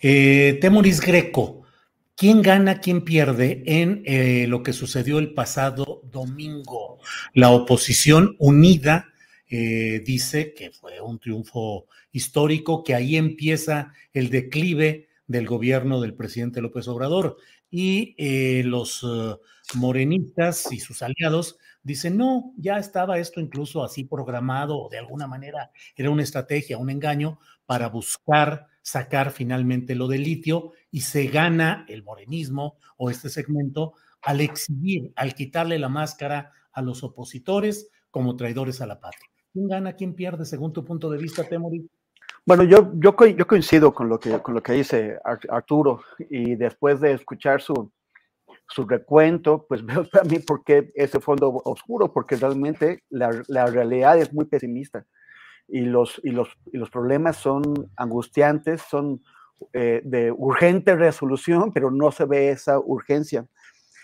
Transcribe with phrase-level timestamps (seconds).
[0.00, 1.62] Eh, Temoris Greco,
[2.16, 6.98] ¿quién gana, quién pierde en eh, lo que sucedió el pasado domingo?
[7.32, 9.12] La oposición unida
[9.48, 16.14] eh, dice que fue un triunfo histórico, que ahí empieza el declive del gobierno del
[16.14, 17.36] presidente López Obrador
[17.70, 19.06] y eh, los
[19.74, 25.28] morenistas y sus aliados dicen, no, ya estaba esto incluso así programado o de alguna
[25.28, 31.26] manera era una estrategia, un engaño para buscar sacar finalmente lo del litio y se
[31.26, 37.90] gana el morenismo o este segmento al exhibir, al quitarle la máscara a los opositores
[38.10, 39.28] como traidores a la patria.
[39.52, 41.88] ¿Quién gana, quién pierde según tu punto de vista, Temori?
[42.44, 47.12] Bueno, yo, yo, coincido con lo, que, con lo que dice Arturo y después de
[47.12, 47.90] escuchar su,
[48.68, 54.16] su recuento, pues veo también por qué ese fondo oscuro, porque realmente la, la realidad
[54.18, 55.04] es muy pesimista
[55.68, 59.22] y los, y los, y los problemas son angustiantes, son
[59.72, 63.46] eh, de urgente resolución, pero no se ve esa urgencia.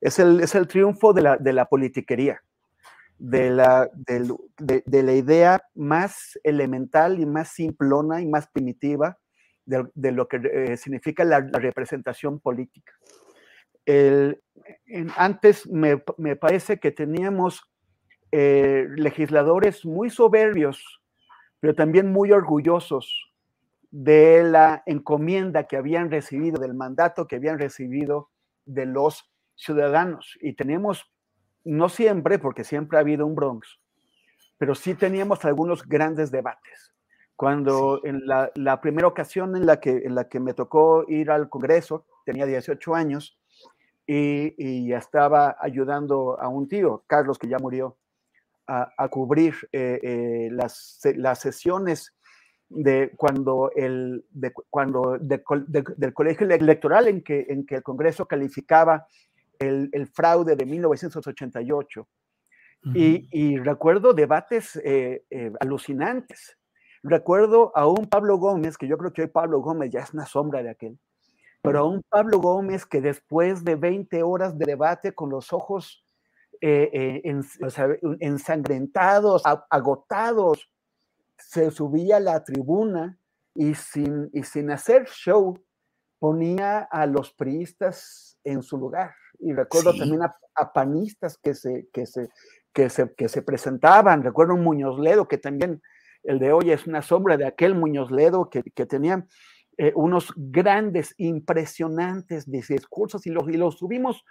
[0.00, 2.42] Es el, es el triunfo de la, de la politiquería
[3.18, 9.18] de la, de, de, la idea más elemental y más simplona y más primitiva
[9.64, 12.92] de, de lo que eh, significa la, la, representación política.
[13.86, 14.42] El,
[14.86, 17.62] en, antes me, me, parece que teníamos
[18.32, 21.00] eh, legisladores muy soberbios,
[21.64, 23.32] pero también muy orgullosos
[23.90, 28.28] de la encomienda que habían recibido, del mandato que habían recibido
[28.66, 30.36] de los ciudadanos.
[30.42, 31.10] Y tenemos
[31.64, 33.80] no siempre, porque siempre ha habido un Bronx,
[34.58, 36.92] pero sí teníamos algunos grandes debates.
[37.34, 38.10] Cuando sí.
[38.10, 41.48] en la, la, primera ocasión en la, que, en la que me tocó ir al
[41.48, 43.38] Congreso, tenía 18 años,
[44.06, 47.96] y, y estaba ayudando a un tío, Carlos, que ya murió,
[48.66, 52.14] a, a cubrir eh, eh, las, las sesiones
[52.68, 57.82] de cuando el de, cuando de, de, del colegio electoral en que, en que el
[57.82, 59.06] Congreso calificaba
[59.58, 62.00] el, el fraude de 1988.
[62.86, 62.96] Uh -huh.
[62.96, 66.58] y, y, recuerdo debates eh, eh, alucinantes.
[67.02, 70.26] Recuerdo a un Pablo Gómez, que yo creo que hoy Pablo Gómez ya es una
[70.26, 70.98] sombra de aquel,
[71.62, 76.03] pero a un Pablo Gómez que después de 20 horas de debate con los ojos
[76.66, 77.88] eh, en, o sea,
[78.20, 80.70] ensangrentados, agotados,
[81.36, 83.18] se subía a la tribuna
[83.54, 85.58] y sin, y sin hacer show
[86.18, 89.98] ponía a los priistas en su lugar y recuerdo sí.
[89.98, 92.30] también a, a, panistas que se, que, se,
[92.72, 94.22] que, se, que se presentaban.
[94.22, 95.82] Recuerdo un Muñoz Ledo, que también
[96.22, 99.26] el de hoy es una sombra de aquel Muñoz Ledo que, que tenía
[99.76, 104.24] eh, unos grandes, impresionantes discursos y los, y los tuvimos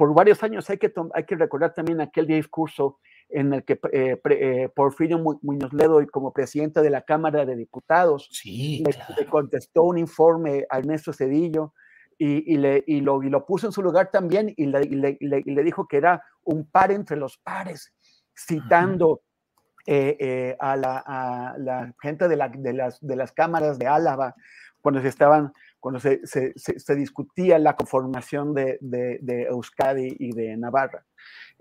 [0.00, 0.70] por varios años.
[0.70, 5.18] Hay que, hay que recordar también aquel discurso en el que eh, pre, eh, Porfirio
[5.42, 9.14] Muñoz Ledo, como presidente de la Cámara de Diputados, sí, le, claro.
[9.18, 11.74] le contestó un informe a Ernesto Cedillo
[12.16, 15.18] y, y, le, y, lo, y, lo, puso en su lugar también y le, le,
[15.20, 17.92] le, dijo que era un par entre los pares,
[18.34, 19.20] citando
[19.86, 23.86] eh, eh, a, la, a, la, gente de, la, de, las, de las cámaras de
[23.86, 24.34] Álava
[24.80, 30.14] cuando se estaban cuando se, se, se, se discutía la conformación de, de, de, Euskadi
[30.18, 31.04] y de Navarra.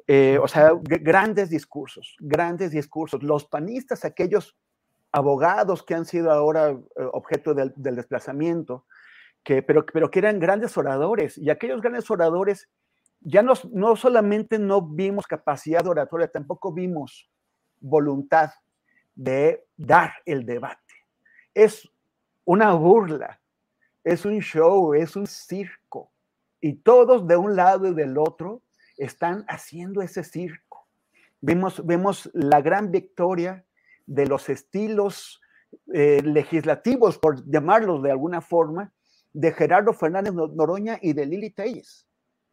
[0.05, 3.23] Eh, o sea, grandes discursos, grandes discursos.
[3.23, 4.57] Los panistas, aquellos
[5.11, 6.79] abogados que han sido ahora eh,
[7.13, 8.85] objeto del, del desplazamiento,
[9.43, 12.69] que, pero, pero que eran grandes oradores, y aquellos grandes oradores,
[13.21, 17.29] ya no, no solamente no vimos capacidad de oratoria, tampoco vimos
[17.79, 18.51] voluntad
[19.15, 20.93] de dar el debate.
[21.53, 21.89] Es
[22.45, 23.38] una burla
[24.03, 26.11] es un show, es un circo.
[26.61, 28.61] Y todos de un lado y del otro
[28.97, 30.87] están haciendo ese circo.
[31.41, 33.65] Vemos, vemos la gran victoria
[34.05, 35.41] de los estilos
[35.93, 38.91] eh, legislativos, por llamarlos de alguna forma,
[39.31, 42.07] de Gerardo Fernández Noroña y de Lili Telles.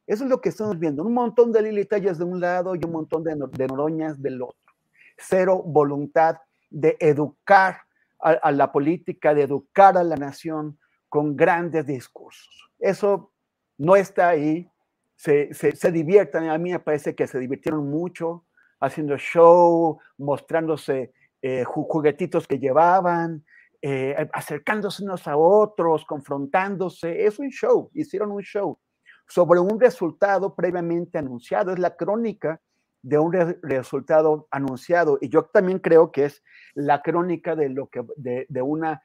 [0.06, 2.84] Eso es lo que estamos viendo, un montón de Lili Telles de un lado y
[2.84, 4.72] un montón de, de Noroñas del otro.
[5.16, 6.36] Cero voluntad
[6.70, 7.78] de educar
[8.18, 10.78] a, la política, de educar a la nación
[11.08, 12.70] con grandes discursos.
[12.78, 13.32] Eso
[13.78, 14.70] no está ahí.
[15.14, 18.44] Se, se, diviertan, a mí me parece que se divirtieron mucho
[18.80, 23.44] haciendo show, mostrándose eh, juguetitos que llevaban,
[23.80, 27.24] eh, acercándose unos a otros, confrontándose.
[27.24, 28.78] Es un show, hicieron un show
[29.26, 31.72] sobre un resultado previamente anunciado.
[31.72, 32.60] Es la crónica
[33.02, 33.32] de un
[33.62, 35.18] resultado anunciado.
[35.20, 36.42] Y yo también creo que es
[36.74, 39.02] la crónica de lo que de, una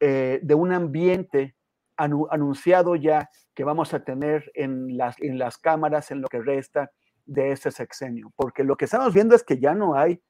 [0.00, 1.54] eh, de un ambiente
[1.96, 6.90] anunciado ya que vamos a tener en las, en las cámaras en lo que resta
[7.26, 8.32] de ese sexenio.
[8.36, 10.22] Porque lo que estamos viendo es que ya no hay,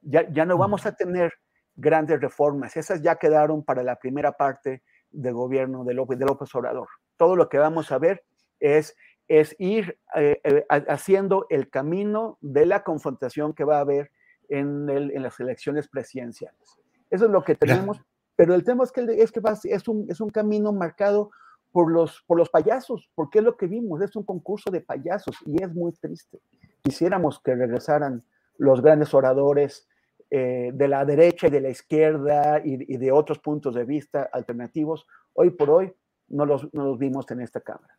[0.00, 1.32] ya, ya no vamos a tener
[1.76, 2.76] grandes reformas.
[2.76, 4.82] Esas ya quedaron para la primera parte
[5.12, 6.88] del gobierno de López, de López Obrador.
[7.16, 8.24] Todo lo que vamos a ver
[8.58, 8.96] es
[9.28, 14.10] es ir eh, eh, haciendo el camino de la confrontación que va a haber
[14.48, 14.86] en,
[15.22, 16.78] las elecciones presidenciales.
[17.10, 18.00] Eso es lo que tenemos,
[18.36, 21.30] pero el tema es que, es, que es, un, es un camino marcado
[21.72, 25.36] por los, por los payasos, porque es lo que vimos, es un concurso de payasos
[25.44, 26.40] y es muy triste.
[26.82, 28.22] Quisiéramos que regresaran
[28.58, 29.88] los grandes oradores
[30.30, 35.06] eh, de la derecha y de la izquierda y, de otros puntos de vista alternativos.
[35.32, 35.92] Hoy por hoy
[36.28, 37.98] no los, no los vimos en esta Cámara.